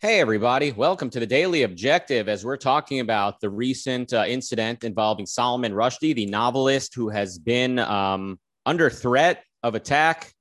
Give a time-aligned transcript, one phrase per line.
[0.00, 0.70] Hey, everybody.
[0.70, 5.72] Welcome to the Daily Objective as we're talking about the recent uh, incident involving Salman
[5.72, 10.32] Rushdie, the novelist who has been um, under threat of attack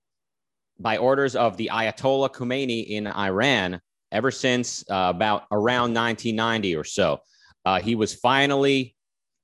[0.79, 3.81] by orders of the Ayatollah Khomeini in Iran
[4.12, 7.17] ever since uh, about around 1990 or so.
[7.65, 8.96] Uh, he was finally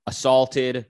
[0.06, 0.86] assaulted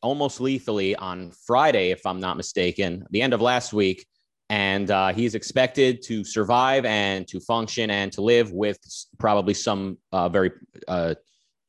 [0.00, 4.06] almost lethally on Friday, if I'm not mistaken, the end of last week
[4.52, 8.78] and uh, he's expected to survive and to function and to live with
[9.18, 10.50] probably some uh, very
[10.86, 11.14] uh,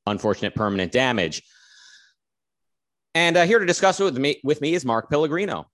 [0.06, 1.44] unfortunate permanent damage.
[3.16, 5.70] And uh, here to discuss it with me, with me is Mark Pellegrino.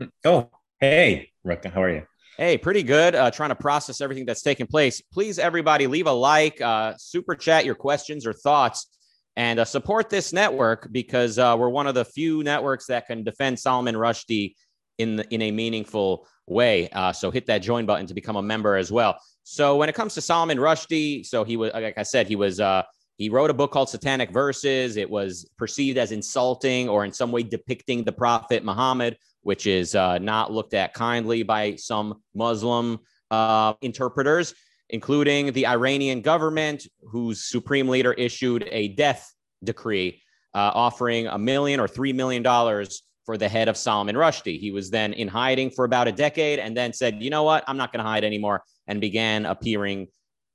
[0.26, 0.50] Oh,
[0.80, 2.02] hey, Rick, how are you?
[2.36, 3.14] Hey, pretty good.
[3.14, 5.00] Uh, trying to process everything that's taken place.
[5.00, 8.88] Please, everybody, leave a like, uh, super chat your questions or thoughts,
[9.36, 13.94] and support this network because we're one of the few networks that can defend Salman
[13.94, 14.54] Rushdie
[14.98, 16.88] in the, in a meaningful way.
[16.90, 19.18] Uh, so hit that join button to become a member as well.
[19.42, 22.60] So when it comes to Salman Rushdie, so he was like I said, he was
[22.60, 22.82] uh,
[23.16, 24.96] he wrote a book called Satanic Verses.
[24.96, 29.94] It was perceived as insulting or in some way depicting the Prophet Muhammad, which is
[29.94, 32.98] uh, not looked at kindly by some Muslim
[33.30, 34.54] uh, interpreters,
[34.90, 39.32] including the Iranian government, whose supreme leader issued a death
[39.64, 40.20] decree
[40.54, 44.58] uh, offering a million or three million dollars for the head of Solomon Rushdie.
[44.58, 47.64] He was then in hiding for about a decade and then said, you know what,
[47.66, 50.06] I'm not going to hide anymore, and began appearing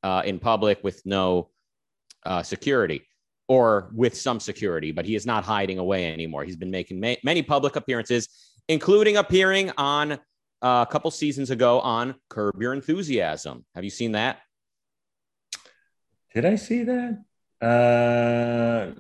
[0.04, 1.50] uh, in public with no
[2.26, 3.02] uh, security
[3.48, 6.46] or with some security, but he is not hiding away anymore.
[6.46, 8.30] He's been making ma- many public appearances,
[8.70, 13.66] including appearing on uh, a couple seasons ago on Curb Your Enthusiasm.
[13.76, 14.40] Have you seen that?
[16.34, 17.22] Did I see that?
[17.62, 18.92] Uh,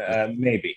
[0.00, 0.76] uh maybe.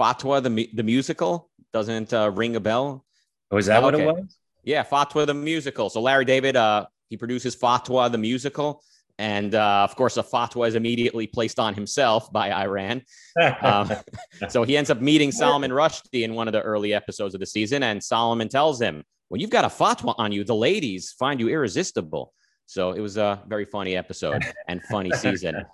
[0.00, 3.04] Fatwa the the musical doesn't uh, ring a bell.
[3.50, 4.36] Oh, is that what it was?
[4.64, 5.90] Yeah, Fatwa the musical.
[5.90, 8.82] So Larry David, uh, he produces Fatwa the musical,
[9.18, 13.02] and uh, of course, a fatwa is immediately placed on himself by Iran.
[13.60, 13.90] um,
[14.48, 17.46] so he ends up meeting Solomon Rushdie in one of the early episodes of the
[17.46, 21.38] season, and Solomon tells him, "When you've got a fatwa on you, the ladies find
[21.38, 22.32] you irresistible."
[22.64, 25.66] So it was a very funny episode and funny season.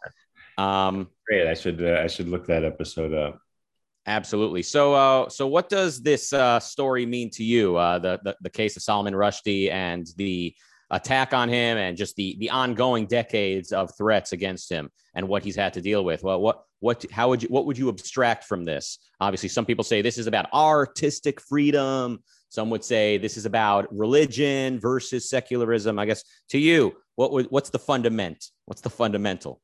[0.58, 1.46] Um, Great.
[1.46, 3.38] I should uh, I should look that episode up.
[4.06, 4.62] Absolutely.
[4.62, 7.76] So, uh, so what does this uh, story mean to you?
[7.76, 10.54] Uh, the, the, the case of Salman Rushdie and the
[10.90, 15.42] attack on him, and just the the ongoing decades of threats against him, and what
[15.42, 16.22] he's had to deal with.
[16.22, 18.98] Well, what what how would you what would you abstract from this?
[19.20, 22.22] Obviously, some people say this is about artistic freedom.
[22.48, 25.98] Some would say this is about religion versus secularism.
[25.98, 28.50] I guess to you, what would what's the fundament?
[28.66, 29.60] What's the fundamental?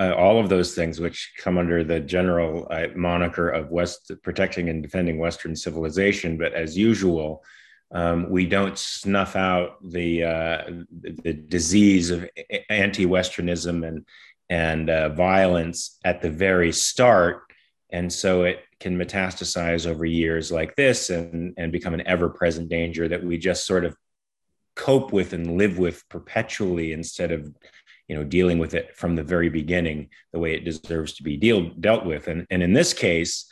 [0.00, 4.68] Uh, all of those things, which come under the general uh, moniker of West protecting
[4.68, 6.38] and defending Western civilization.
[6.38, 7.42] But as usual,
[7.90, 10.62] um, we don't snuff out the uh,
[11.00, 12.28] the disease of
[12.68, 14.06] anti-Westernism and
[14.50, 17.42] and uh, violence at the very start,
[17.90, 23.08] and so it can metastasize over years like this and and become an ever-present danger
[23.08, 23.96] that we just sort of
[24.76, 27.52] cope with and live with perpetually instead of
[28.08, 31.36] you know dealing with it from the very beginning the way it deserves to be
[31.36, 32.28] deal, dealt with.
[32.28, 33.50] And, and in this case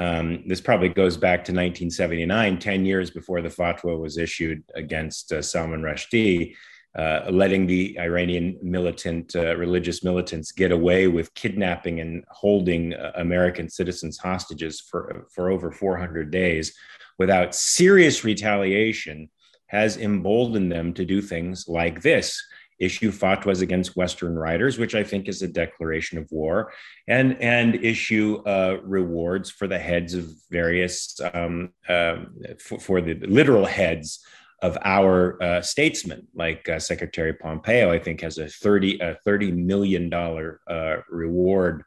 [0.00, 5.32] um, this probably goes back to 1979 10 years before the fatwa was issued against
[5.32, 6.54] uh, salman rushdie
[6.98, 13.12] uh, letting the iranian militant uh, religious militants get away with kidnapping and holding uh,
[13.16, 16.74] american citizens hostages for, for over 400 days
[17.18, 19.28] without serious retaliation
[19.66, 22.42] has emboldened them to do things like this
[22.80, 26.72] issue fatwas against Western writers, which I think is a declaration of war,
[27.06, 32.16] and and issue uh, rewards for the heads of various um, uh,
[32.58, 34.24] for, for, the literal heads
[34.62, 37.92] of our uh, statesmen, like uh, Secretary Pompeo.
[37.92, 41.84] I think has a thirty a thirty million dollar uh, reward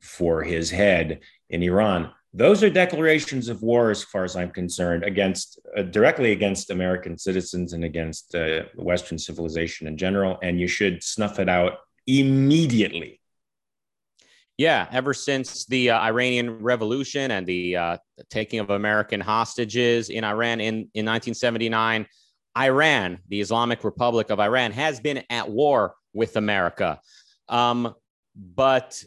[0.00, 5.02] for his head in Iran those are declarations of war as far as i'm concerned
[5.04, 10.68] against uh, directly against american citizens and against uh, western civilization in general and you
[10.68, 13.20] should snuff it out immediately.
[14.56, 17.96] Yeah ever since the uh, iranian revolution and the uh,
[18.30, 22.06] taking of american hostages in iran in, in 1979
[22.56, 27.00] iran the islamic republic of iran has been at war with america.
[27.48, 27.94] Um,
[28.36, 29.02] but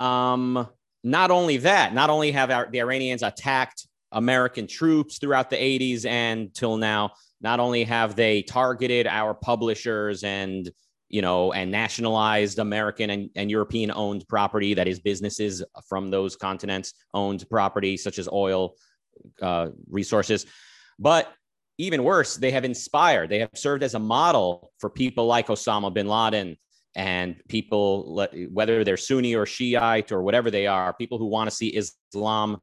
[0.00, 0.68] um,
[1.04, 6.06] not only that, not only have our, the Iranians attacked American troops throughout the 80s
[6.06, 10.70] and till now, not only have they targeted our publishers and
[11.08, 16.36] you know and nationalized American and, and European owned property that is businesses from those
[16.36, 18.74] continents owned property such as oil
[19.40, 20.46] uh, resources,
[20.98, 21.32] but
[21.78, 25.92] even worse, they have inspired, they have served as a model for people like Osama
[25.92, 26.56] bin Laden
[26.94, 31.56] and people, whether they're Sunni or Shiite or whatever they are, people who want to
[31.56, 32.58] see Islam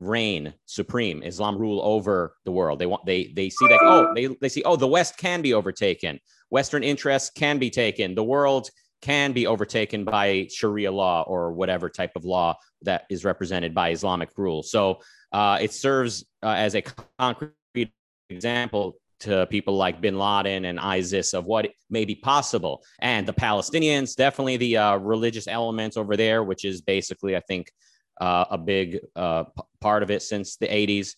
[0.00, 2.78] reign supreme, Islam rule over the world.
[2.78, 5.54] They want they they see that oh they they see oh the West can be
[5.54, 6.18] overtaken,
[6.50, 8.70] Western interests can be taken, the world
[9.02, 13.90] can be overtaken by Sharia law or whatever type of law that is represented by
[13.90, 14.62] Islamic rule.
[14.62, 15.00] So
[15.32, 16.82] uh, it serves uh, as a
[17.18, 17.92] concrete
[18.30, 22.82] example to people like bin Laden and ISIS of what may be possible.
[23.00, 27.70] And the Palestinians, definitely the uh, religious elements over there, which is basically, I think,
[28.20, 31.14] uh, a big uh, p- part of it since the 80s.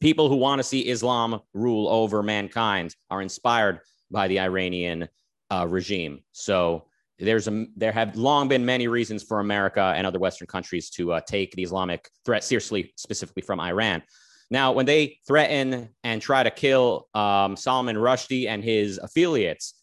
[0.00, 5.08] People who want to see Islam rule over mankind are inspired by the Iranian
[5.50, 6.20] uh, regime.
[6.32, 6.86] So
[7.18, 11.12] there's a there have long been many reasons for America and other Western countries to
[11.12, 14.02] uh, take the Islamic threat seriously, specifically from Iran.
[14.50, 19.74] Now, when they threaten and try to kill um, Salman Rushdie and his affiliates,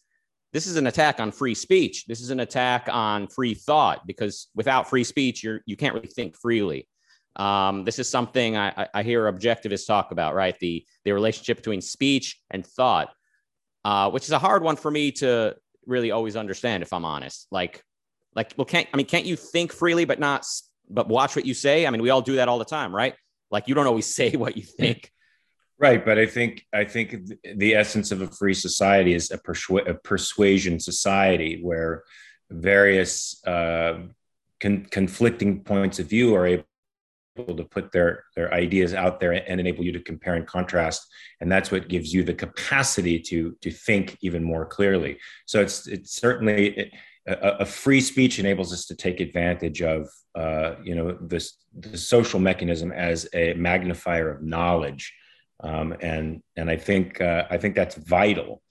[0.54, 2.06] this is an attack on free speech.
[2.06, 6.06] This is an attack on free thought because without free speech, you're you can't really
[6.06, 6.88] think freely.
[7.36, 10.56] Um, this is something I, I, hear objectivists talk about, right?
[10.60, 13.12] The the relationship between speech and thought,
[13.84, 17.48] uh, which is a hard one for me to really always understand, if I'm honest.
[17.50, 17.82] Like,
[18.36, 20.46] like, well, can't I mean, can't you think freely but not
[20.88, 21.84] but watch what you say?
[21.84, 23.14] I mean, we all do that all the time, right?
[23.54, 25.10] Like you don't always say what you think.
[25.78, 27.16] Right, but I think I think
[27.56, 32.04] the essence of a free society is a, persu- a persuasion society where
[32.50, 34.02] various uh,
[34.60, 36.64] con- conflicting points of view are able
[37.56, 41.04] to put their their ideas out there and enable you to compare and contrast
[41.40, 45.88] and that's what gives you the capacity to to think even more clearly so it's
[45.88, 46.92] it's certainly
[47.26, 51.98] a, a free speech enables us to take advantage of uh, you know this the
[51.98, 55.14] social mechanism as a magnifier of knowledge.
[55.60, 58.62] Um, and and I think uh, I think that's vital.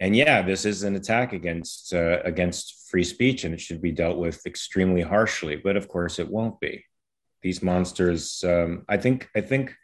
[0.00, 3.92] And yeah this is an attack against uh, against free speech and it should be
[3.92, 6.84] dealt with extremely harshly but of course it won't be.
[7.42, 9.74] These monsters um, I think I think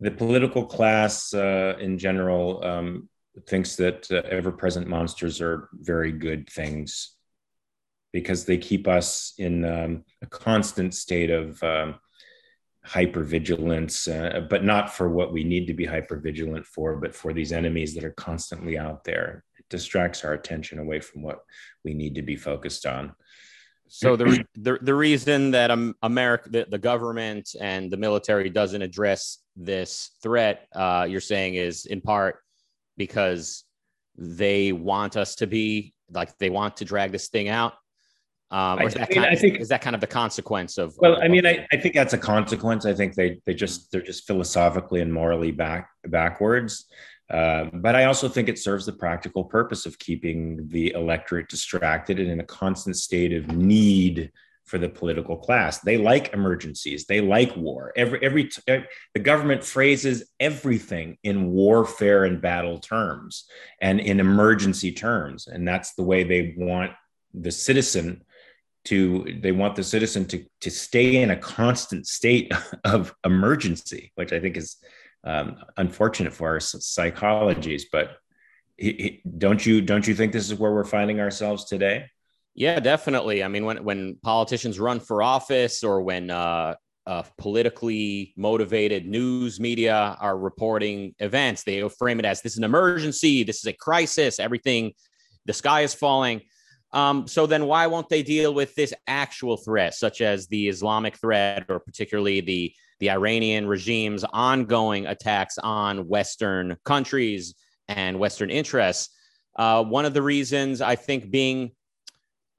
[0.00, 3.08] the political class uh, in general um,
[3.46, 7.16] thinks that uh, ever-present monsters are very good things
[8.12, 11.96] because they keep us in um, a constant state of um,
[12.86, 17.52] hypervigilance, uh, but not for what we need to be hypervigilant for, but for these
[17.52, 19.44] enemies that are constantly out there.
[19.58, 21.40] It distracts our attention away from what
[21.84, 23.14] we need to be focused on.
[23.92, 28.82] So the the, the reason that um, America, the, the government and the military doesn't
[28.82, 32.38] address this threat, uh, you're saying, is in part
[32.96, 33.64] because
[34.16, 37.74] they want us to be like they want to drag this thing out
[38.50, 40.76] um, or is that, I, mean, kind of, think, is that kind of the consequence
[40.76, 40.96] of?
[40.98, 42.84] Well, of, I mean, I, I think that's a consequence.
[42.84, 46.86] I think they they just they're just philosophically and morally back backwards.
[47.30, 52.18] Uh, but I also think it serves the practical purpose of keeping the electorate distracted
[52.18, 54.32] and in a constant state of need
[54.64, 55.78] for the political class.
[55.78, 57.06] They like emergencies.
[57.06, 57.92] They like war.
[57.94, 63.44] Every every the government phrases everything in warfare and battle terms
[63.80, 66.90] and in emergency terms, and that's the way they want
[67.32, 68.24] the citizen
[68.84, 72.52] to they want the citizen to to stay in a constant state
[72.84, 74.76] of emergency which i think is
[75.22, 78.16] um, unfortunate for our psychologies but
[78.80, 82.06] he, he, don't you don't you think this is where we're finding ourselves today?
[82.54, 83.44] Yeah definitely.
[83.44, 86.74] I mean when when politicians run for office or when uh,
[87.06, 92.64] uh, politically motivated news media are reporting events they frame it as this is an
[92.64, 93.44] emergency.
[93.44, 94.40] This is a crisis.
[94.40, 94.92] Everything
[95.44, 96.40] the sky is falling
[96.92, 101.16] um, so then why won't they deal with this actual threat, such as the Islamic
[101.16, 107.54] threat or particularly the, the Iranian regime's ongoing attacks on Western countries
[107.88, 109.14] and Western interests?
[109.56, 111.72] Uh, one of the reasons I think being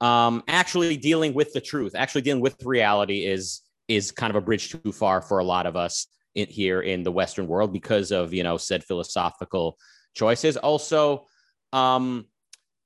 [0.00, 4.40] um, actually dealing with the truth, actually dealing with reality is is kind of a
[4.40, 8.10] bridge too far for a lot of us in, here in the Western world because
[8.10, 9.78] of you know said philosophical
[10.14, 10.56] choices.
[10.56, 11.26] Also,
[11.72, 12.26] um,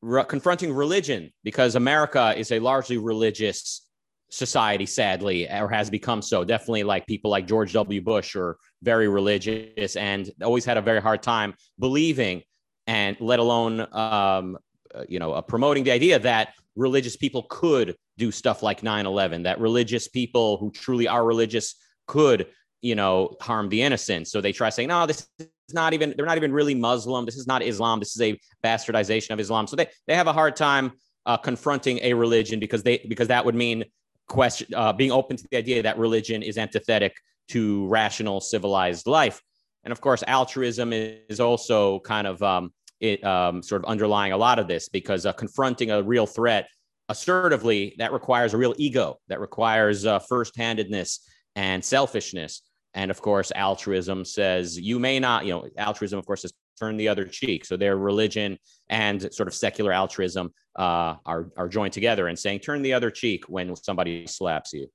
[0.06, 3.82] re- confronting religion because America is a largely religious
[4.30, 6.44] society, sadly, or has become so.
[6.44, 8.00] Definitely, like people like George W.
[8.00, 12.42] Bush are very religious and always had a very hard time believing,
[12.86, 14.58] and let alone, um,
[14.94, 19.42] uh, you know, uh, promoting the idea that religious people could do stuff like 9/11.
[19.42, 21.74] That religious people who truly are religious
[22.06, 22.46] could,
[22.82, 24.28] you know, harm the innocent.
[24.28, 27.24] So they try saying, "No, this is not even they're not even really Muslim.
[27.24, 27.98] This is not Islam.
[27.98, 29.66] This is a bastardization of Islam.
[29.66, 30.92] So they they have a hard time
[31.26, 33.84] uh, confronting a religion because they because that would mean
[34.28, 37.16] question uh, being open to the idea that religion is antithetic
[37.48, 39.40] to rational civilized life.
[39.84, 44.36] And of course, altruism is also kind of um, it, um, sort of underlying a
[44.36, 46.68] lot of this because uh, confronting a real threat
[47.08, 51.20] assertively that requires a real ego, that requires uh, first-handedness
[51.56, 52.62] and selfishness.
[52.94, 56.96] And of course, altruism says you may not, you know, altruism, of course, is turn
[56.96, 57.64] the other cheek.
[57.64, 58.58] So their religion
[58.88, 63.10] and sort of secular altruism uh, are, are joined together and saying, turn the other
[63.10, 64.88] cheek when somebody slaps you.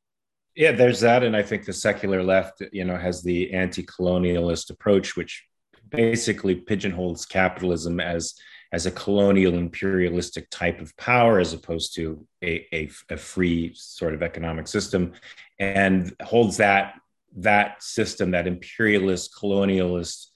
[0.56, 1.24] Yeah, there's that.
[1.24, 5.46] And I think the secular left, you know, has the anti colonialist approach, which
[5.90, 8.36] basically pigeonholes capitalism as
[8.74, 14.14] as a colonial imperialistic type of power as opposed to a, a, a, free sort
[14.14, 15.12] of economic system
[15.62, 16.96] and holds that
[17.38, 20.28] that system that imperialist colonialist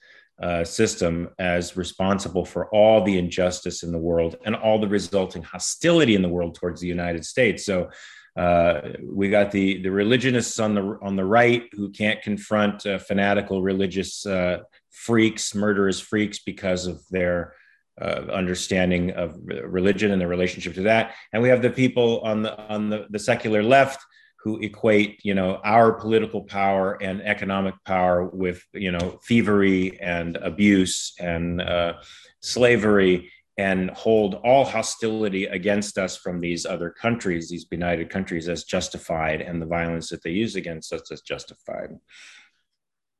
[0.42, 5.42] uh, system as responsible for all the injustice in the world and all the resulting
[5.42, 7.88] hostility in the world towards the united states so
[8.36, 12.98] uh, we got the the religionists on the on the right who can't confront uh,
[12.98, 14.58] fanatical religious uh,
[14.90, 17.54] freaks, murderous freaks, because of their
[18.00, 21.14] uh, understanding of religion and the relationship to that.
[21.32, 24.04] And we have the people on the on the, the secular left
[24.46, 30.36] who equate, you know, our political power and economic power with, you know, thievery and
[30.36, 31.94] abuse and uh,
[32.38, 38.62] slavery and hold all hostility against us from these other countries, these benighted countries, as
[38.62, 41.90] justified, and the violence that they use against us as justified.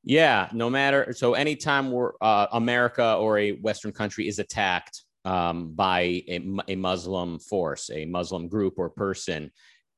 [0.05, 1.13] Yeah, no matter.
[1.13, 6.77] So anytime we're uh, America or a Western country is attacked um, by a, a
[6.77, 9.51] Muslim force, a Muslim group or person,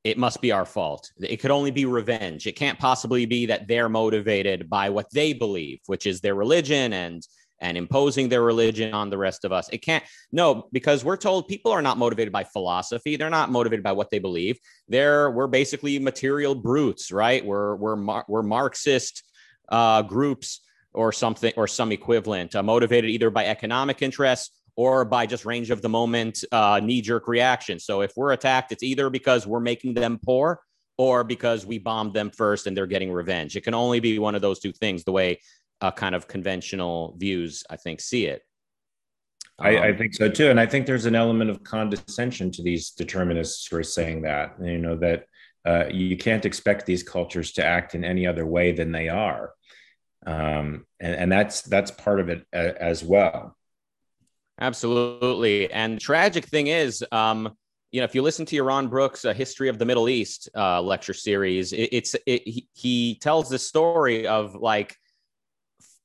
[0.09, 1.13] it must be our fault.
[1.21, 2.47] It could only be revenge.
[2.47, 6.93] It can't possibly be that they're motivated by what they believe, which is their religion
[6.93, 7.23] and
[7.61, 9.69] and imposing their religion on the rest of us.
[9.71, 13.17] It can't, no, because we're told people are not motivated by philosophy.
[13.17, 14.61] They're not motivated by what they believe.
[14.87, 17.45] They're, we're basically material brutes, right?
[17.45, 19.25] We're, we're, we're Marxist
[19.71, 20.61] uh, groups
[20.95, 25.71] or something or some equivalent, uh, motivated either by economic interests or by just range
[25.71, 27.81] of the moment uh, knee jerk reaction.
[27.81, 30.61] So if we're attacked, it's either because we're making them poor
[30.97, 33.57] or because we bombed them first and they're getting revenge.
[33.57, 35.41] It can only be one of those two things, the way
[35.81, 38.43] uh, kind of conventional views, I think, see it.
[39.59, 42.53] Um, I, I, um, think so too, and I think there's an element of condescension
[42.53, 44.55] to these determinists who are saying that.
[44.63, 45.25] You know that
[45.67, 49.51] uh, you can't expect these cultures to act in any other way than they are,
[50.25, 53.58] um, and, and that's that's part of it uh, as well.
[54.61, 57.55] Absolutely, and the tragic thing is, um,
[57.93, 61.15] you know, if you listen to Yaron Brook's "History of the Middle East" uh, lecture
[61.15, 64.97] series, it, it's it, he, he tells the story of like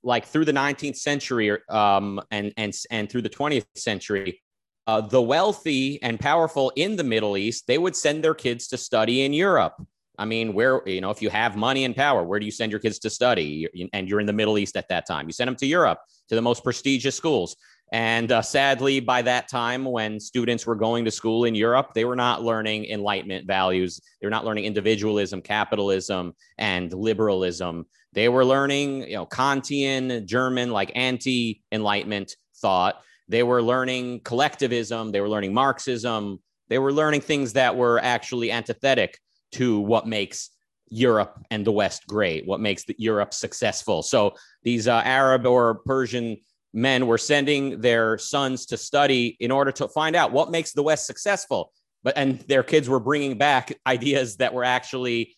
[0.04, 4.42] like through the 19th century um, and and and through the 20th century,
[4.86, 8.78] uh, the wealthy and powerful in the Middle East they would send their kids to
[8.78, 9.74] study in Europe.
[10.20, 12.72] I mean, where you know if you have money and power, where do you send
[12.72, 13.68] your kids to study?
[13.94, 15.28] And you're in the Middle East at that time.
[15.28, 17.56] You send them to Europe to the most prestigious schools.
[17.94, 22.06] And uh, sadly, by that time, when students were going to school in Europe, they
[22.06, 24.02] were not learning Enlightenment values.
[24.20, 27.86] They were not learning individualism, capitalism, and liberalism.
[28.14, 32.96] They were learning, you know, Kantian, German, like anti-Enlightenment thought.
[33.30, 35.12] They were learning collectivism.
[35.12, 36.40] They were learning Marxism.
[36.70, 39.20] They were learning things that were actually antithetic
[39.52, 40.50] to what makes
[40.90, 44.02] Europe and the West great, what makes Europe successful.
[44.02, 44.34] So
[44.64, 46.38] these uh, Arab or Persian
[46.74, 50.84] men were sending their sons to study in order to find out what makes the
[50.84, 51.72] West successful.
[52.04, 55.36] But and their kids were bringing back ideas that were actually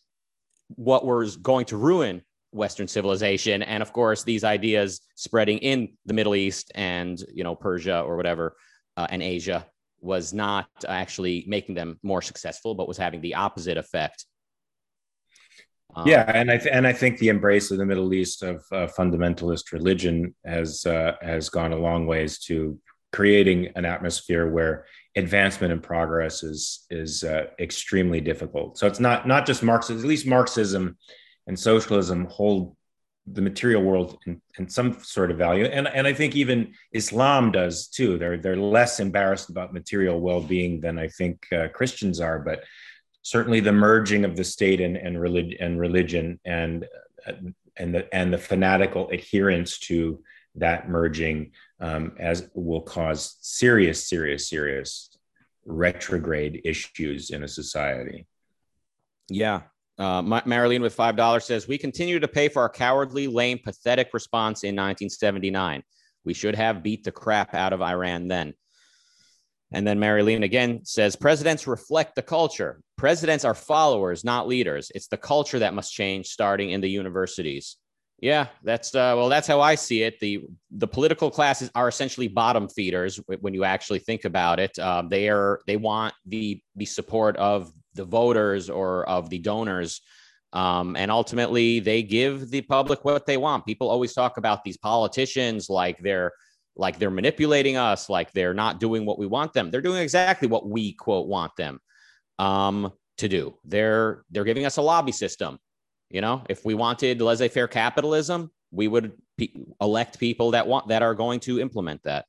[0.70, 6.13] what was going to ruin Western civilization, and of course these ideas spreading in the
[6.13, 8.56] Middle East and you know Persia or whatever
[8.98, 9.65] uh, and Asia
[10.01, 14.25] was not actually making them more successful, but was having the opposite effect.
[15.96, 18.58] Um, yeah, and I th- and I think the embrace of the Middle East of
[18.72, 22.80] uh, fundamentalist religion has uh, has gone a long ways to
[23.14, 24.86] creating an atmosphere where
[25.16, 28.78] advancement and progress is is uh, extremely difficult.
[28.78, 30.00] So it's not not just Marxism.
[30.00, 30.98] At least Marxism
[31.48, 32.75] and socialism hold
[33.28, 37.52] the material world in, in, some sort of value and, and i think even islam
[37.52, 42.38] does too they're, they're less embarrassed about material well-being than i think uh, christians are
[42.38, 42.64] but
[43.25, 45.17] certainly the merging of the state and, and,
[45.60, 46.86] and religion and,
[47.75, 50.22] and, the, and the fanatical adherence to
[50.53, 55.10] that merging um, as will cause serious serious serious
[55.65, 58.27] retrograde issues in a society
[59.27, 59.62] yeah
[59.98, 64.65] uh, Marilyn with $5 says, We continue to pay for our cowardly, lame, pathetic response
[64.65, 65.84] in 1979.
[66.25, 68.55] We should have beat the crap out of Iran then.
[69.72, 72.82] And then Marilyn again says, Presidents reflect the culture.
[73.05, 74.91] Presidents are followers, not leaders.
[74.95, 77.77] It's the culture that must change starting in the universities.
[78.19, 80.19] Yeah, that's uh, well, that's how I see it.
[80.19, 84.79] the The political classes are essentially bottom feeders when you actually think about it.
[84.79, 90.01] Um, they are they want the the support of the voters or of the donors,
[90.53, 93.67] um, and ultimately they give the public what they want.
[93.67, 96.31] People always talk about these politicians like they're
[96.75, 99.69] like they're manipulating us, like they're not doing what we want them.
[99.69, 101.79] They're doing exactly what we quote want them
[102.39, 103.56] um, to do.
[103.63, 105.60] They're they're giving us a lobby system
[106.10, 111.01] you know, if we wanted laissez-faire capitalism, we would pe- elect people that want that
[111.01, 112.25] are going to implement that.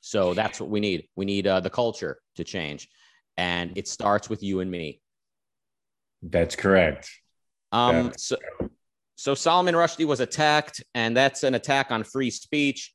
[0.00, 1.08] So that's what we need.
[1.16, 2.88] We need uh, the culture to change,
[3.36, 5.00] and it starts with you and me.
[6.22, 7.10] That's correct.
[7.72, 8.36] Um, that's so,
[9.16, 12.94] so Solomon Rushdie was attacked, and that's an attack on free speech.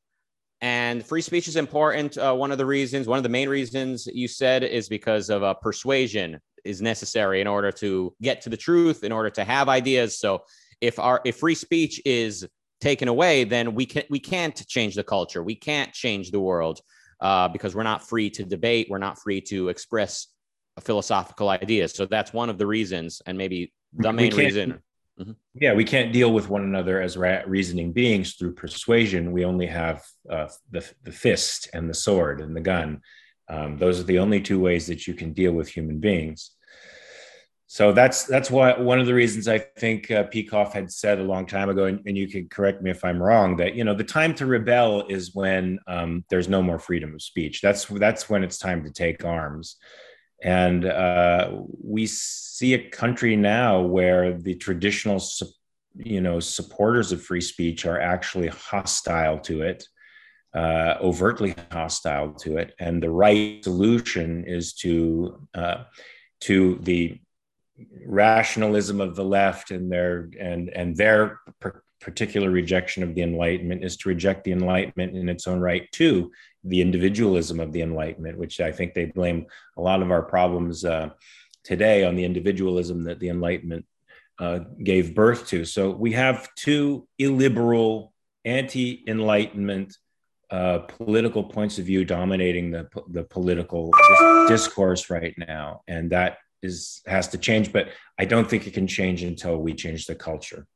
[0.60, 2.18] And free speech is important.
[2.18, 5.42] Uh, one of the reasons, one of the main reasons you said is because of
[5.42, 9.68] uh, persuasion is necessary in order to get to the truth, in order to have
[9.68, 10.18] ideas.
[10.18, 10.42] So
[10.80, 12.46] if our if free speech is
[12.80, 15.42] taken away, then we can we can't change the culture.
[15.42, 16.80] We can't change the world
[17.20, 18.88] uh, because we're not free to debate.
[18.90, 20.28] We're not free to express
[20.80, 21.92] philosophical ideas.
[21.92, 24.80] So that's one of the reasons, and maybe the main reason.
[25.20, 25.32] Mm-hmm.
[25.54, 29.32] Yeah, we can't deal with one another as ra- reasoning beings through persuasion.
[29.32, 33.00] We only have uh, the, the fist and the sword and the gun.
[33.48, 36.52] Um, those are the only two ways that you can deal with human beings
[37.70, 41.22] so that's that's why one of the reasons I think uh, Peikoff had said a
[41.22, 43.92] long time ago, and, and, you can correct me if I'm wrong, that you know
[43.92, 47.60] the time to rebel is when um, there's no more freedom of speech.
[47.60, 49.76] That's that's when it's time to take arms,
[50.42, 51.50] and uh,
[51.82, 55.22] we see a country now where the traditional,
[55.96, 59.84] you know, supporters of free speech are actually hostile to it.
[60.54, 65.84] Uh, overtly hostile to it, and the right solution is to uh,
[66.40, 67.20] to the
[68.06, 71.40] rationalism of the left and their and and their
[72.00, 76.30] particular rejection of the enlightenment is to reject the enlightenment in its own right too
[76.64, 79.46] the individualism of the enlightenment which i think they blame
[79.76, 81.08] a lot of our problems uh,
[81.64, 83.84] today on the individualism that the enlightenment
[84.38, 85.64] uh, gave birth to.
[85.64, 88.12] So we have two illiberal
[88.44, 89.96] anti-enlightenment
[90.50, 93.90] uh, political points of view dominating the, the political
[94.48, 95.82] discourse right now.
[95.86, 99.72] And that is has to change but i don't think it can change until we
[99.72, 100.66] change the culture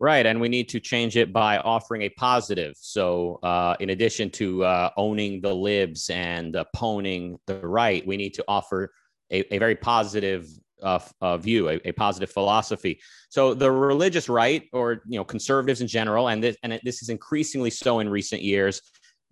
[0.00, 4.30] right and we need to change it by offering a positive so uh, in addition
[4.30, 8.92] to uh, owning the libs and opposing the right we need to offer
[9.30, 10.48] a, a very positive
[10.82, 13.00] uh, uh, view, a, a, positive philosophy.
[13.30, 17.08] So the religious right, or you know, conservatives in general, and this, and this is
[17.08, 18.80] increasingly so in recent years,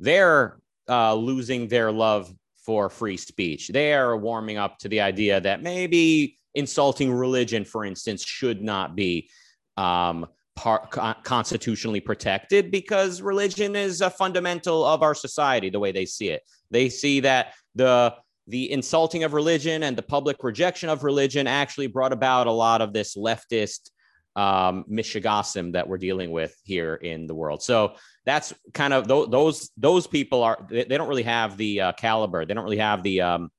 [0.00, 2.32] they're uh, losing their love
[2.64, 3.68] for free speech.
[3.68, 8.96] They are warming up to the idea that maybe insulting religion, for instance, should not
[8.96, 9.30] be
[9.76, 10.26] um,
[10.56, 10.88] par-
[11.22, 16.42] constitutionally protected because religion is a fundamental of our society, the way they see it.
[16.70, 18.14] They see that the
[18.48, 22.80] the insulting of religion and the public rejection of religion actually brought about a lot
[22.80, 23.90] of this leftist
[24.36, 27.62] um, that we're dealing with here in the world.
[27.62, 31.80] So that's kind of th- those those people are they, they don't really have the
[31.80, 32.44] uh, caliber.
[32.44, 33.50] They don't really have the um,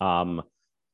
[0.00, 0.42] um,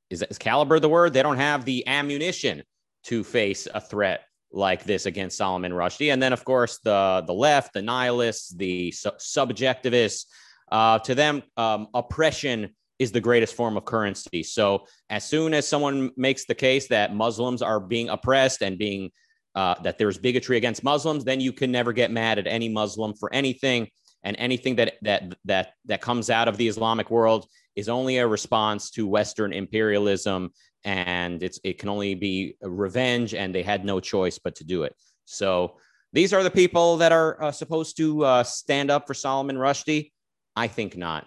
[0.08, 1.12] is, is caliber the word?
[1.12, 2.62] They don't have the ammunition
[3.04, 6.12] to face a threat like this against Solomon Rushdie.
[6.12, 10.26] And then, of course, the the left, the nihilists, the su- subjectivists.
[10.70, 14.42] Uh, to them, um, oppression is the greatest form of currency.
[14.42, 19.10] So as soon as someone makes the case that Muslims are being oppressed and being
[19.54, 23.14] uh, that there's bigotry against Muslims, then you can never get mad at any Muslim
[23.14, 23.88] for anything.
[24.22, 28.26] And anything that that that that comes out of the Islamic world is only a
[28.26, 30.50] response to Western imperialism,
[30.86, 33.34] and it's it can only be revenge.
[33.34, 34.94] And they had no choice but to do it.
[35.26, 35.76] So
[36.12, 40.12] these are the people that are uh, supposed to uh, stand up for solomon Rushdie.
[40.54, 41.26] I think not.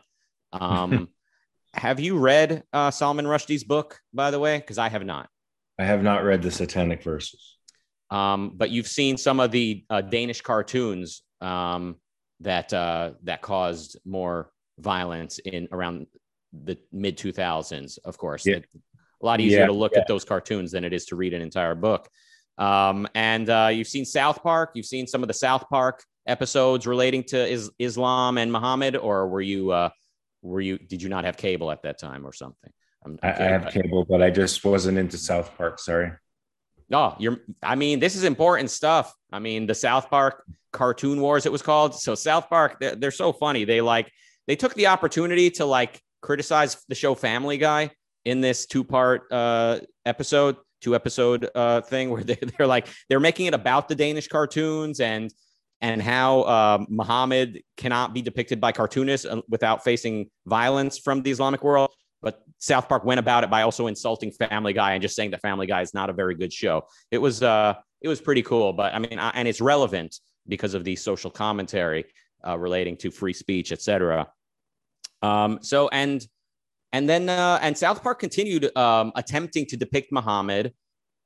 [0.53, 1.09] Um,
[1.73, 4.57] have you read uh, Salman Rushdie's book, by the way?
[4.57, 5.29] Because I have not.
[5.77, 7.57] I have not read the Satanic Verses.
[8.09, 11.97] Um, but you've seen some of the uh, Danish cartoons um,
[12.39, 16.07] that uh, that caused more violence in around
[16.51, 17.99] the mid 2000s.
[18.03, 18.59] Of course, yeah.
[19.21, 20.01] A lot easier yeah, to look yeah.
[20.01, 22.07] at those cartoons than it is to read an entire book.
[22.57, 24.71] Um, and uh, you've seen South Park.
[24.75, 29.27] You've seen some of the South Park episodes relating to is- Islam and Muhammad, or
[29.27, 29.89] were you uh,
[30.41, 32.71] were you did you not have cable at that time or something?
[33.05, 35.79] I'm, I'm I, I have cable, but I just wasn't into South Park.
[35.79, 36.11] Sorry.
[36.89, 37.37] No, you're.
[37.63, 39.13] I mean, this is important stuff.
[39.31, 41.95] I mean, the South Park cartoon wars, it was called.
[41.95, 43.63] So South Park, they're, they're so funny.
[43.63, 44.11] They like
[44.47, 47.91] they took the opportunity to like criticize the show Family Guy
[48.29, 50.57] in this two part uh, episode.
[50.81, 54.99] two episode uh, thing where they, they're like they're making it about the Danish cartoons
[54.99, 55.31] and
[55.81, 61.63] and how uh, Muhammad cannot be depicted by cartoonists without facing violence from the Islamic
[61.63, 61.89] world.
[62.21, 65.41] But South Park went about it by also insulting Family Guy and just saying that
[65.41, 66.85] Family Guy is not a very good show.
[67.11, 70.83] It was uh, it was pretty cool, but I mean, and it's relevant because of
[70.83, 72.05] the social commentary
[72.45, 74.27] uh, relating to free speech, etc.
[75.21, 76.25] Um, so and
[76.91, 80.73] and then uh, and South Park continued um, attempting to depict Muhammad,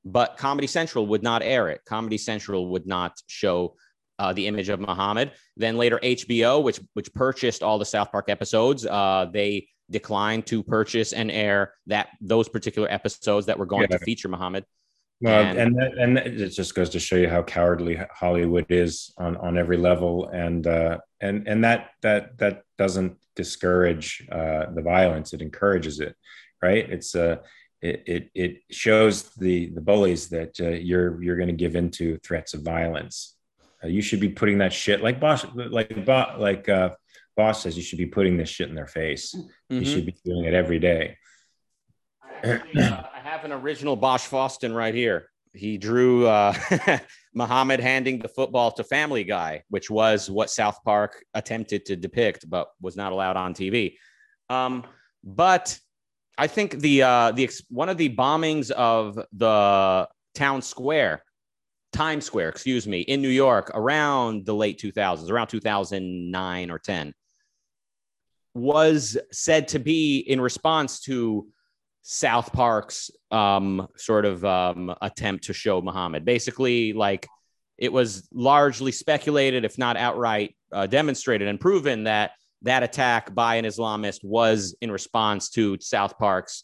[0.04, 1.82] but Comedy Central would not air it.
[1.86, 3.76] Comedy Central would not show
[4.20, 5.32] uh, the image of Muhammad.
[5.58, 10.64] Then later HBO, which which purchased all the South Park episodes, uh, they declined to
[10.64, 13.98] purchase and air that those particular episodes that were going yeah.
[13.98, 14.66] to feature Muhammad.
[15.24, 19.14] Well, and and, that, and it just goes to show you how cowardly Hollywood is
[19.18, 24.82] on on every level, and uh, and and that that that doesn't discourage uh, the
[24.82, 26.18] violence; it encourages it,
[26.62, 26.90] right?
[26.90, 27.38] It's uh,
[27.82, 32.18] it it, it shows the the bullies that uh, you're you're going to give into
[32.18, 33.38] threats of violence.
[33.82, 36.90] Uh, you should be putting that shit like Bosch like like uh,
[37.38, 39.34] Bosch says you should be putting this shit in their face.
[39.34, 39.80] Mm-hmm.
[39.80, 41.16] You should be doing it every day.
[42.44, 43.13] Actually, I
[43.44, 45.30] have an original Bosch Fawston right here.
[45.54, 46.54] He drew uh,
[47.34, 52.50] Muhammad handing the football to Family Guy, which was what South Park attempted to depict,
[52.50, 53.96] but was not allowed on TV.
[54.50, 54.86] Um,
[55.26, 55.78] but
[56.38, 61.22] I think the uh, the one of the bombings of the town square,
[61.92, 67.14] Times Square, excuse me, in New York around the late 2000s, around 2009 or 10,
[68.54, 71.46] was said to be in response to
[72.04, 76.26] South Park's um, sort of um, attempt to show Muhammad.
[76.26, 77.28] Basically, like
[77.78, 83.56] it was largely speculated, if not outright uh, demonstrated and proven, that that attack by
[83.56, 86.64] an Islamist was in response to South Park's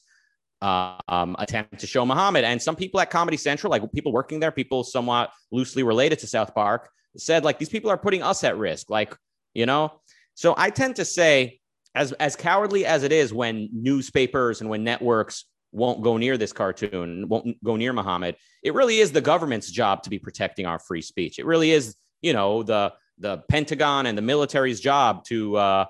[0.61, 2.43] uh, um, attempt to show Muhammad.
[2.43, 6.27] And some people at Comedy Central, like people working there, people somewhat loosely related to
[6.27, 8.89] South Park, said like these people are putting us at risk.
[8.89, 9.15] Like,
[9.53, 10.01] you know,
[10.35, 11.59] so I tend to say
[11.95, 16.53] as as cowardly as it is when newspapers and when networks won't go near this
[16.53, 20.79] cartoon, won't go near Muhammad, it really is the government's job to be protecting our
[20.79, 21.39] free speech.
[21.39, 25.85] It really is, you know, the the Pentagon and the military's job to uh,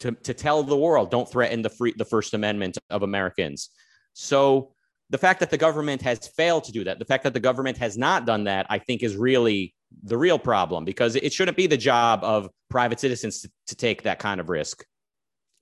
[0.00, 3.70] to to tell the world don't threaten the free the First Amendment of Americans.
[4.12, 4.72] So
[5.10, 7.76] the fact that the government has failed to do that, the fact that the government
[7.78, 11.66] has not done that, I think is really the real problem because it shouldn't be
[11.66, 14.84] the job of private citizens to, to take that kind of risk.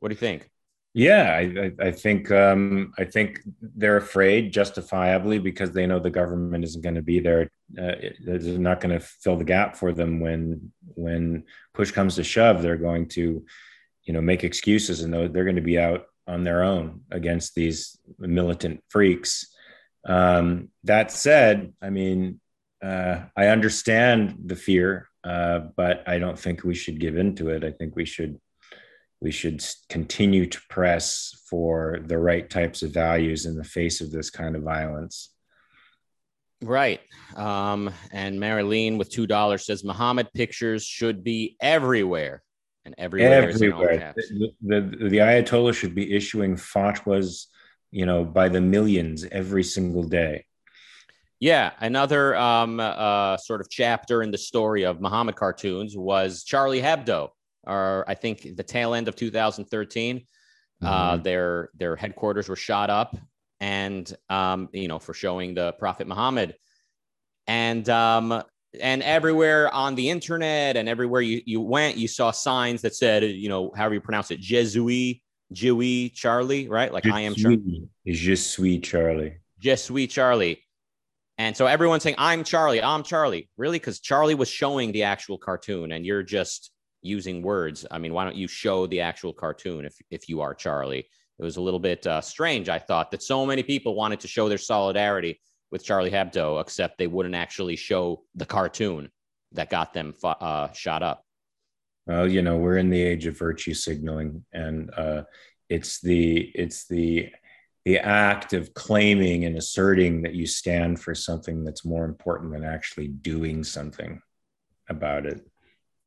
[0.01, 0.51] What do you think?
[0.95, 6.65] Yeah, I, I think um, I think they're afraid, justifiably, because they know the government
[6.65, 7.51] isn't going to be there.
[7.79, 7.93] Uh,
[8.25, 12.63] they're not going to fill the gap for them when when push comes to shove.
[12.63, 13.45] They're going to,
[14.05, 17.99] you know, make excuses, and they're going to be out on their own against these
[18.19, 19.55] militant freaks.
[20.07, 22.41] Um, that said, I mean,
[22.83, 27.63] uh, I understand the fear, uh, but I don't think we should give into it.
[27.63, 28.41] I think we should
[29.21, 34.11] we should continue to press for the right types of values in the face of
[34.11, 35.31] this kind of violence.
[36.63, 37.01] Right.
[37.37, 42.43] Um, and Marilyn with $2 says Muhammad pictures should be everywhere.
[42.85, 43.51] And everywhere.
[43.51, 44.15] Everywhere.
[44.17, 47.47] The, the, the Ayatollah should be issuing fatwas,
[47.91, 50.45] you know, by the millions every single day.
[51.41, 56.83] Yeah, another um, uh, sort of chapter in the story of Muhammad cartoons was Charlie
[56.83, 57.31] Hebdo,
[57.69, 60.17] or I think the tail end of 2013.
[60.81, 60.95] Uh, mm-hmm.
[60.95, 63.17] Uh, their their headquarters were shot up,
[63.61, 66.55] and um, you know for showing the Prophet Muhammad,
[67.47, 68.43] and um,
[68.81, 73.25] and everywhere on the internet and everywhere you, you went, you saw signs that said,
[73.25, 75.23] you know, however you pronounce it, Jesui,
[75.55, 76.93] Jewy Charlie, right?
[76.93, 77.89] Like Je I am Charlie.
[78.07, 79.39] Je suis Charlie.
[79.59, 80.63] Je suis Charlie.
[81.39, 83.49] And so everyone's saying, I'm Charlie, I'm Charlie.
[83.57, 83.79] Really?
[83.79, 86.71] Because Charlie was showing the actual cartoon and you're just
[87.03, 87.87] using words.
[87.91, 91.07] I mean, why don't you show the actual cartoon if if you are Charlie?
[91.39, 94.29] It was a little bit uh, strange, I thought, that so many people wanted to
[94.29, 99.11] show their solidarity with Charlie Hebdo, except they wouldn't actually show the cartoon
[99.53, 101.25] that got them uh, shot up.
[102.07, 105.23] Well, you know, we're in the age of virtue signaling, and uh,
[105.69, 107.31] it's the it's the
[107.85, 112.65] the act of claiming and asserting that you stand for something that's more important than
[112.65, 114.21] actually doing something
[114.89, 115.41] about it.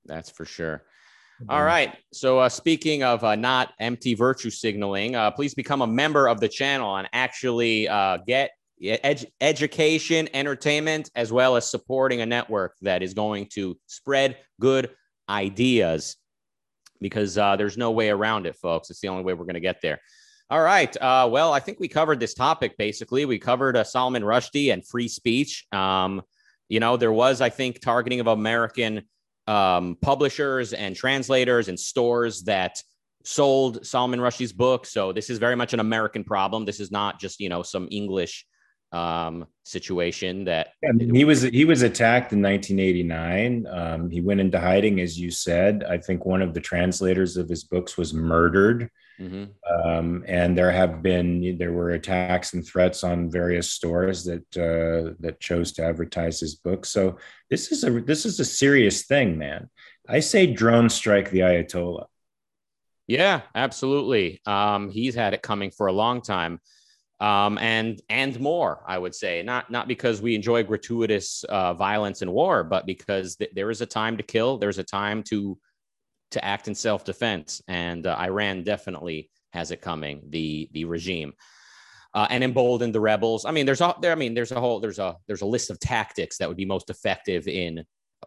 [0.05, 0.83] That's for sure.
[1.49, 1.95] All right.
[2.13, 6.39] So, uh, speaking of uh, not empty virtue signaling, uh, please become a member of
[6.39, 8.51] the channel and actually uh, get
[8.83, 14.91] ed- education, entertainment, as well as supporting a network that is going to spread good
[15.29, 16.17] ideas
[16.99, 18.89] because uh, there's no way around it, folks.
[18.89, 19.99] It's the only way we're going to get there.
[20.51, 20.95] All right.
[21.01, 23.25] Uh, well, I think we covered this topic basically.
[23.25, 25.65] We covered uh, Salman Rushdie and free speech.
[25.71, 26.21] Um,
[26.69, 29.03] you know, there was, I think, targeting of American
[29.51, 32.81] um, publishers and translators and stores that
[33.25, 34.85] sold Salman Rushdie's book.
[34.85, 36.63] So this is very much an American problem.
[36.63, 38.45] This is not just, you know, some English
[38.93, 43.67] um, situation that yeah, he was he was attacked in 1989.
[43.69, 45.83] Um, he went into hiding, as you said.
[45.83, 48.89] I think one of the translators of his books was murdered,
[49.21, 49.89] mm-hmm.
[49.89, 55.13] um, and there have been there were attacks and threats on various stores that uh,
[55.19, 56.85] that chose to advertise his book.
[56.85, 57.17] So
[57.49, 59.69] this is a this is a serious thing, man.
[60.07, 62.05] I say drone strike the Ayatollah.
[63.07, 64.41] Yeah, absolutely.
[64.45, 66.59] Um, he's had it coming for a long time
[67.21, 68.83] um, and and more.
[68.85, 73.35] I would say not not because we enjoy gratuitous uh, violence and war, but because
[73.35, 74.57] th- there is a time to kill.
[74.57, 75.57] There's a time to
[76.31, 80.23] to act in self defense, and uh, Iran definitely has it coming.
[80.29, 81.33] The the regime.
[82.13, 83.45] Uh, and embolden the rebels.
[83.45, 84.11] I mean, there's a there.
[84.11, 86.65] I mean, there's a whole there's a there's a list of tactics that would be
[86.65, 87.85] most effective in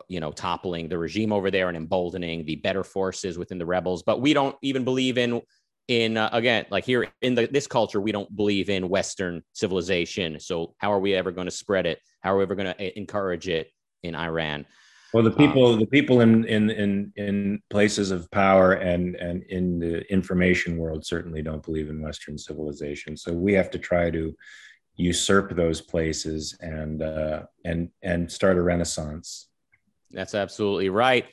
[0.08, 4.02] you know toppling the regime over there and emboldening the better forces within the rebels.
[4.02, 5.42] But we don't even believe in
[5.88, 10.40] in uh, again like here in the, this culture we don't believe in western civilization
[10.40, 12.80] so how are we ever going to spread it how are we ever going to
[12.80, 13.70] eh, encourage it
[14.02, 14.64] in iran
[15.14, 19.44] well the people um, the people in in in in places of power and and
[19.44, 24.10] in the information world certainly don't believe in western civilization so we have to try
[24.10, 24.36] to
[24.96, 29.48] usurp those places and uh and and start a renaissance
[30.10, 31.26] that's absolutely right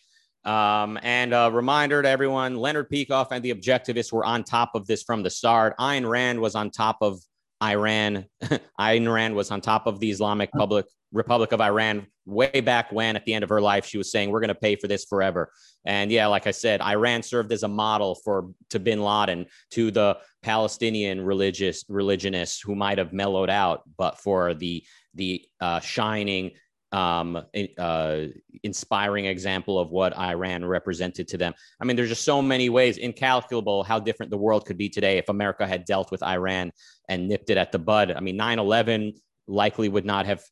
[0.44, 4.88] um, and a reminder to everyone Leonard Peikoff and the Objectivists were on top of
[4.88, 5.78] this from the start.
[5.78, 7.20] Ayn Rand was on top of
[7.62, 8.26] Iran.
[8.80, 13.16] Ayn Rand was on top of the Islamic Public Republic of Iran way back when,
[13.16, 15.06] at the end of her life, she was saying, We're going to pay for this
[15.06, 15.52] forever.
[15.86, 19.92] And yeah, like I said, Iran served as a model for to bin Laden, to
[19.92, 24.84] the Palestinian religious religionists who might have mellowed out, but for the
[25.16, 26.52] the uh, shining
[26.92, 27.42] um,
[27.78, 28.18] uh,
[28.64, 31.54] inspiring example of what Iran represented to them.
[31.80, 35.18] I mean, there's just so many ways, incalculable, how different the world could be today
[35.18, 36.72] if America had dealt with Iran
[37.08, 38.12] and nipped it at the bud.
[38.12, 39.14] I mean, 9 11
[39.48, 40.44] likely would not have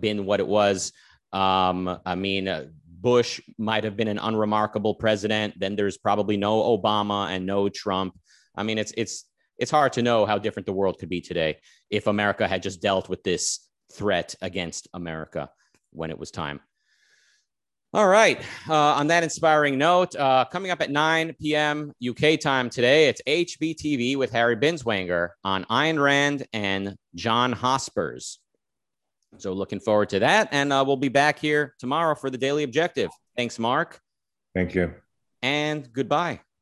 [0.00, 0.92] been what it was.
[1.32, 2.66] Um, I mean, uh,
[3.00, 5.58] Bush might have been an unremarkable president.
[5.58, 8.18] Then there's probably no Obama and no Trump.
[8.54, 9.24] I mean, it's it's
[9.58, 11.58] it's hard to know how different the world could be today
[11.90, 15.50] if America had just dealt with this threat against America
[15.92, 16.60] when it was time.
[17.94, 18.38] All right.
[18.68, 21.92] Uh, on that inspiring note, uh, coming up at 9 p.m.
[22.06, 28.38] UK time today, it's HBTV with Harry Binswanger on Ayn Rand and John Hospers.
[29.40, 30.48] So looking forward to that.
[30.52, 33.10] And uh, we'll be back here tomorrow for the Daily Objective.
[33.36, 34.00] Thanks, Mark.
[34.54, 34.94] Thank you.
[35.42, 36.40] And goodbye.